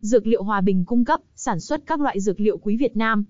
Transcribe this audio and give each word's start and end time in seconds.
Dược 0.00 0.26
liệu 0.26 0.42
Hòa 0.42 0.60
Bình 0.60 0.84
cung 0.84 1.04
cấp, 1.04 1.20
sản 1.34 1.60
xuất 1.60 1.86
các 1.86 2.00
loại 2.00 2.20
dược 2.20 2.40
liệu 2.40 2.58
quý 2.58 2.76
Việt 2.76 2.96
Nam. 2.96 3.24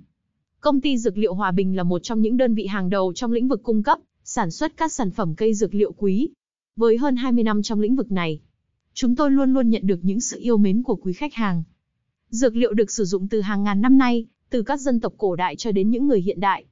Công 0.61 0.80
ty 0.80 0.98
Dược 0.98 1.18
liệu 1.18 1.34
Hòa 1.34 1.50
Bình 1.50 1.76
là 1.76 1.83
một 1.83 2.02
trong 2.02 2.22
những 2.22 2.37
đơn 2.37 2.54
vị 2.54 2.67
hàng 2.67 2.91
đầu 2.91 3.12
trong 3.12 3.33
lĩnh 3.33 3.48
vực 3.48 3.62
cung 3.62 3.83
cấp, 3.83 3.98
sản 4.25 4.50
xuất 4.50 4.76
các 4.76 4.92
sản 4.92 5.10
phẩm 5.10 5.34
cây 5.34 5.54
dược 5.54 5.75
liệu 5.75 5.92
quý. 5.92 6.28
Với 6.76 6.99
hơn 6.99 7.17
20 7.17 7.44
năm 7.44 7.62
trong 7.62 7.81
lĩnh 7.81 7.96
vực 7.96 8.12
này, 8.12 8.41
chúng 8.95 9.16
tôi 9.16 9.30
luôn 9.30 9.54
luôn 9.54 9.70
nhận 9.70 9.86
được 9.86 9.98
những 10.02 10.20
sự 10.20 10.39
yêu 10.41 10.57
mến 10.57 10.82
của 10.82 10.96
quý 10.96 11.12
khách 11.12 11.34
hàng. 11.34 11.62
Dược 12.30 12.57
liệu 12.57 12.75
được 12.75 12.91
sử 12.91 13.05
dụng 13.05 13.29
từ 13.29 13.41
hàng 13.41 13.64
ngàn 13.64 13.80
năm 13.80 13.98
nay, 13.98 14.27
từ 14.50 14.62
các 14.62 14.80
dân 14.80 15.00
tộc 15.00 15.12
cổ 15.19 15.37
đại 15.37 15.57
cho 15.57 15.73
đến 15.73 15.91
những 15.91 16.07
người 16.07 16.21
hiện 16.21 16.41
đại. 16.41 16.64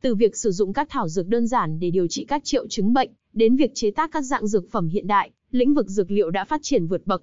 Từ 0.00 0.14
việc 0.14 0.36
sử 0.36 0.50
dụng 0.50 0.72
các 0.72 0.88
thảo 0.90 1.08
dược 1.08 1.28
đơn 1.28 1.46
giản 1.46 1.80
để 1.80 1.90
điều 1.90 2.06
trị 2.06 2.24
các 2.24 2.44
triệu 2.44 2.68
chứng 2.68 2.92
bệnh, 2.92 3.10
đến 3.32 3.56
việc 3.56 3.74
chế 3.74 3.90
tác 3.90 4.10
các 4.12 4.22
dạng 4.22 4.46
dược 4.46 4.70
phẩm 4.70 4.88
hiện 4.88 5.06
đại, 5.06 5.30
lĩnh 5.50 5.74
vực 5.74 5.88
dược 5.88 6.10
liệu 6.10 6.30
đã 6.30 6.44
phát 6.44 6.60
triển 6.62 6.86
vượt 6.86 7.06
bậc. 7.06 7.22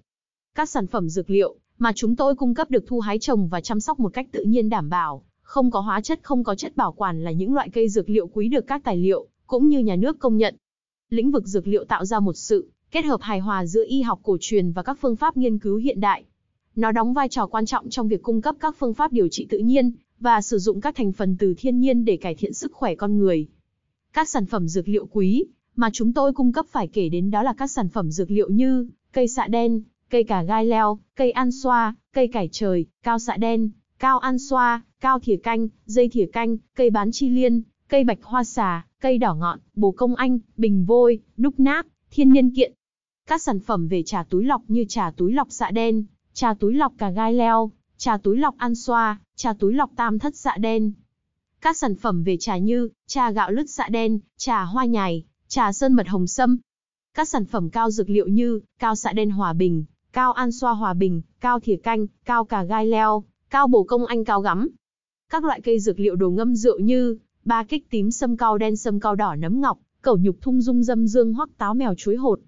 Các 0.55 0.70
sản 0.70 0.88
phẩm 0.88 1.09
dược 1.09 1.29
liệu 1.29 1.57
mà 1.82 1.91
chúng 1.95 2.16
tôi 2.16 2.36
cung 2.36 2.54
cấp 2.54 2.71
được 2.71 2.84
thu 2.88 3.00
hái 3.00 3.20
trồng 3.20 3.48
và 3.48 3.61
chăm 3.61 3.79
sóc 3.79 4.00
một 4.00 4.13
cách 4.13 4.27
tự 4.31 4.44
nhiên 4.44 4.70
đảm 4.70 4.89
bảo, 4.89 5.23
không 5.41 5.72
có 5.72 5.80
hóa 5.80 6.02
chất 6.02 6.20
không 6.23 6.44
có 6.44 6.55
chất 6.55 6.76
bảo 6.76 6.91
quản 6.91 7.23
là 7.23 7.31
những 7.31 7.53
loại 7.53 7.70
cây 7.70 7.89
dược 7.89 8.09
liệu 8.09 8.27
quý 8.27 8.48
được 8.48 8.67
các 8.67 8.84
tài 8.84 8.98
liệu, 8.98 9.27
cũng 9.48 9.67
như 9.67 9.80
nhà 9.80 9.95
nước 9.95 10.20
công 10.20 10.38
nhận. 10.38 10.55
Lĩnh 11.09 11.31
vực 11.31 11.48
dược 11.48 11.67
liệu 11.67 11.84
tạo 11.86 12.05
ra 12.05 12.20
một 12.20 12.34
sự 12.34 12.70
kết 12.91 13.05
hợp 13.05 13.22
hài 13.22 13.39
hòa 13.39 13.66
giữa 13.66 13.84
y 13.88 14.02
học 14.02 14.20
cổ 14.23 14.38
truyền 14.39 14.72
và 14.72 14.84
các 14.84 14.98
phương 15.02 15.16
pháp 15.16 15.38
nghiên 15.38 15.59
cứu 15.59 15.77
hiện 15.77 15.99
đại. 15.99 16.23
Nó 16.75 16.91
đóng 16.91 17.13
vai 17.13 17.30
trò 17.30 17.45
quan 17.45 17.66
trọng 17.66 17.89
trong 17.89 18.08
việc 18.08 18.23
cung 18.23 18.41
cấp 18.41 18.55
các 18.59 18.75
phương 18.80 18.94
pháp 18.94 19.13
điều 19.13 19.27
trị 19.27 19.48
tự 19.50 19.58
nhiên 19.58 19.91
và 20.20 20.41
sử 20.41 20.58
dụng 20.58 20.81
các 20.81 20.95
thành 20.95 21.11
phần 21.11 21.38
từ 21.39 21.53
thiên 21.58 21.80
nhiên 21.80 22.05
để 22.05 22.17
cải 22.17 22.36
thiện 22.36 22.53
sức 22.53 22.73
khỏe 22.73 22.95
con 22.95 23.17
người. 23.17 23.48
Các 24.13 24.30
sản 24.30 24.45
phẩm 24.45 24.67
dược 24.67 24.88
liệu 24.88 25.05
quý 25.05 25.45
mà 25.75 25.89
chúng 25.94 26.13
tôi 26.13 26.34
cung 26.34 26.53
cấp 26.53 26.66
phải 26.70 26.88
kể 26.88 27.09
đến 27.09 27.31
đó 27.31 27.44
là 27.44 27.53
các 27.53 27.72
sản 27.72 27.89
phẩm 27.89 28.11
dược 28.11 28.31
liệu 28.31 28.50
như 28.50 28.88
cây 29.13 29.27
xạ 29.27 29.48
đen, 29.48 29.84
cây 30.11 30.23
cà 30.23 30.43
gai 30.43 30.65
leo, 30.65 30.99
cây 31.15 31.31
ăn 31.31 31.51
xoa, 31.51 31.95
cây 32.13 32.27
cải 32.27 32.49
trời, 32.52 32.85
cao 33.03 33.19
xạ 33.19 33.38
đen, 33.38 33.69
cao 33.99 34.19
ăn 34.19 34.39
xoa, 34.39 34.81
cao 34.99 35.19
thìa 35.19 35.35
canh, 35.35 35.67
dây 35.85 36.09
thìa 36.09 36.25
canh, 36.33 36.58
cây 36.75 36.89
bán 36.89 37.11
chi 37.11 37.30
liên, 37.30 37.61
cây 37.88 38.03
bạch 38.03 38.23
hoa 38.23 38.44
xà, 38.44 38.86
cây 38.99 39.17
đỏ 39.17 39.36
ngọn, 39.36 39.59
bồ 39.75 39.91
công 39.91 40.16
anh, 40.16 40.39
bình 40.58 40.86
vôi, 40.86 41.19
đúc 41.38 41.59
nát, 41.59 41.88
thiên 42.11 42.31
nhiên 42.31 42.55
kiện. 42.55 42.73
Các 43.27 43.41
sản 43.41 43.59
phẩm 43.59 43.88
về 43.88 44.03
trà 44.03 44.23
túi 44.23 44.45
lọc 44.45 44.61
như 44.67 44.86
trà 44.89 45.11
túi 45.11 45.33
lọc 45.33 45.47
xạ 45.52 45.71
đen, 45.71 46.05
trà 46.33 46.53
túi 46.53 46.73
lọc 46.73 46.93
cà 46.97 47.09
gai 47.09 47.33
leo, 47.33 47.71
trà 47.97 48.17
túi 48.17 48.38
lọc 48.38 48.58
ăn 48.58 48.75
xoa, 48.75 49.19
trà 49.36 49.53
túi 49.53 49.73
lọc 49.73 49.89
tam 49.95 50.19
thất 50.19 50.36
xạ 50.36 50.58
đen. 50.58 50.93
Các 51.61 51.77
sản 51.77 51.95
phẩm 51.95 52.23
về 52.23 52.38
trà 52.38 52.58
như 52.58 52.89
trà 53.08 53.31
gạo 53.31 53.52
lứt 53.52 53.69
xạ 53.69 53.88
đen, 53.89 54.19
trà 54.38 54.64
hoa 54.64 54.86
nhài, 54.86 55.23
trà 55.47 55.73
sơn 55.73 55.93
mật 55.93 56.08
hồng 56.08 56.27
sâm. 56.27 56.58
Các 57.14 57.30
sản 57.30 57.45
phẩm 57.45 57.69
cao 57.69 57.91
dược 57.91 58.09
liệu 58.09 58.27
như 58.27 58.59
cao 58.80 58.95
xạ 58.95 59.14
đen 59.14 59.30
hòa 59.30 59.53
bình, 59.53 59.86
cao 60.14 60.31
an 60.31 60.52
xoa 60.52 60.73
hòa 60.73 60.94
bình, 60.94 61.22
cao 61.40 61.59
thìa 61.59 61.76
canh, 61.76 62.08
cao 62.26 62.45
cà 62.45 62.64
gai 62.64 62.86
leo, 62.86 63.23
cao 63.50 63.67
bổ 63.67 63.84
công 63.84 64.06
anh 64.06 64.26
cao 64.26 64.42
gắm. 64.42 64.70
Các 65.30 65.44
loại 65.44 65.62
cây 65.62 65.80
dược 65.80 66.00
liệu 66.00 66.16
đồ 66.16 66.30
ngâm 66.30 66.56
rượu 66.56 66.80
như 66.80 67.17
ba 67.45 67.64
kích 67.64 67.90
tím 67.90 68.12
sâm 68.12 68.38
cao 68.38 68.58
đen 68.58 68.76
sâm 68.76 69.00
cao 69.00 69.16
đỏ 69.16 69.36
nấm 69.36 69.62
ngọc, 69.62 69.78
cẩu 70.02 70.17
nhục 70.17 70.42
thung 70.42 70.62
dung 70.62 70.84
dâm 70.84 71.08
dương 71.08 71.34
hoắc 71.34 71.58
táo 71.58 71.73
mèo 71.73 71.94
chuối 71.95 72.16
hột. 72.16 72.39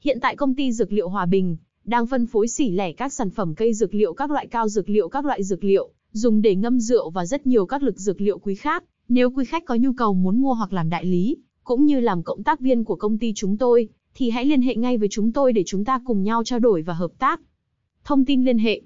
Hiện 0.00 0.18
tại 0.20 0.36
công 0.36 0.54
ty 0.54 0.72
dược 0.72 0.92
liệu 0.92 1.08
Hòa 1.08 1.26
Bình 1.26 1.56
đang 1.84 2.06
phân 2.06 2.26
phối 2.26 2.48
xỉ 2.48 2.70
lẻ 2.70 2.92
các 2.92 3.12
sản 3.12 3.30
phẩm 3.30 3.54
cây 3.54 3.74
dược 3.74 3.94
liệu 3.94 4.14
các 4.14 4.30
loại 4.30 4.46
cao 4.46 4.68
dược 4.68 4.90
liệu 4.90 5.08
các 5.08 5.24
loại 5.24 5.42
dược 5.42 5.64
liệu 5.64 5.90
dùng 6.12 6.42
để 6.42 6.54
ngâm 6.54 6.80
rượu 6.80 7.10
và 7.10 7.26
rất 7.26 7.46
nhiều 7.46 7.66
các 7.66 7.82
lực 7.82 7.98
dược 7.98 8.20
liệu 8.20 8.38
quý 8.38 8.54
khác. 8.54 8.84
Nếu 9.08 9.30
quý 9.30 9.44
khách 9.44 9.64
có 9.64 9.74
nhu 9.74 9.92
cầu 9.92 10.14
muốn 10.14 10.40
mua 10.40 10.54
hoặc 10.54 10.72
làm 10.72 10.90
đại 10.90 11.04
lý, 11.04 11.36
cũng 11.64 11.86
như 11.86 12.00
làm 12.00 12.22
cộng 12.22 12.42
tác 12.42 12.60
viên 12.60 12.84
của 12.84 12.96
công 12.96 13.18
ty 13.18 13.32
chúng 13.36 13.56
tôi, 13.56 13.88
thì 14.18 14.30
hãy 14.30 14.44
liên 14.44 14.62
hệ 14.62 14.74
ngay 14.74 14.98
với 14.98 15.08
chúng 15.10 15.32
tôi 15.32 15.52
để 15.52 15.62
chúng 15.66 15.84
ta 15.84 16.00
cùng 16.04 16.22
nhau 16.22 16.44
trao 16.44 16.58
đổi 16.58 16.82
và 16.82 16.94
hợp 16.94 17.10
tác. 17.18 17.40
Thông 18.04 18.24
tin 18.24 18.44
liên 18.44 18.58
hệ 18.58 18.80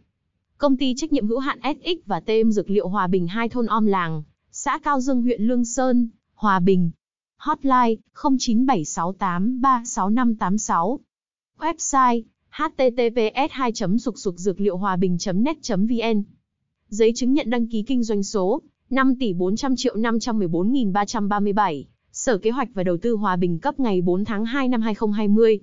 Công 0.59 0.77
ty 0.77 0.95
trách 0.97 1.13
nhiệm 1.13 1.29
hữu 1.29 1.39
hạn 1.39 1.59
SX 1.63 2.07
và 2.07 2.21
TM 2.21 2.51
Dược 2.51 2.71
liệu 2.71 2.89
Hòa 2.89 3.07
Bình 3.07 3.27
hai 3.27 3.49
thôn 3.49 3.67
Om 3.67 3.87
Làng, 3.87 4.23
xã 4.51 4.79
Cao 4.79 5.01
Dương 5.01 5.23
huyện 5.23 5.43
Lương 5.43 5.65
Sơn, 5.65 6.09
Hòa 6.35 6.61
Bình. 6.61 6.91
Hotline 7.37 7.95
0976836586. 8.15 10.99
Website 11.59 12.23
https 12.51 13.49
2 13.51 13.73
sục 13.99 14.19
sục 14.19 14.39
dược 14.39 14.61
liệu 14.61 14.77
hòa 14.77 14.97
bình 14.97 15.17
net 15.35 15.57
vn 15.69 16.23
Giấy 16.89 17.13
chứng 17.17 17.35
nhận 17.35 17.51
đăng 17.51 17.67
ký 17.67 17.83
kinh 17.83 18.03
doanh 18.03 18.23
số 18.23 18.63
5 18.91 19.17
tỷ 19.17 19.33
400 19.33 19.77
triệu 19.77 19.97
514.337, 19.97 21.85
Sở 22.25 22.39
Kế 22.39 22.51
hoạch 22.51 22.69
và 22.75 22.83
Đầu 22.83 22.97
tư 23.03 23.13
Hòa 23.13 23.37
Bình 23.37 23.59
cấp 23.59 23.81
ngày 23.81 24.03
4 24.03 24.25
tháng 24.25 24.45
2 24.45 24.69
năm 24.69 24.83
2020. 24.83 25.61